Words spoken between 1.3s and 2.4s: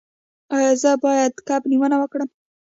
کب نیونه وکړم؟